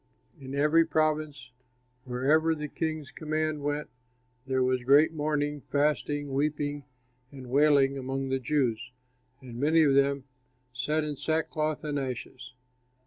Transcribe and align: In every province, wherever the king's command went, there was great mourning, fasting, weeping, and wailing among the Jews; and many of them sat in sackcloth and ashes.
In 0.39 0.55
every 0.55 0.83
province, 0.83 1.51
wherever 2.05 2.55
the 2.55 2.67
king's 2.67 3.11
command 3.11 3.61
went, 3.61 3.87
there 4.47 4.63
was 4.63 4.83
great 4.83 5.13
mourning, 5.13 5.61
fasting, 5.71 6.33
weeping, 6.33 6.85
and 7.31 7.51
wailing 7.51 7.99
among 7.99 8.29
the 8.29 8.39
Jews; 8.39 8.93
and 9.41 9.59
many 9.59 9.83
of 9.83 9.93
them 9.93 10.23
sat 10.73 11.03
in 11.03 11.17
sackcloth 11.17 11.83
and 11.83 11.99
ashes. 11.99 12.55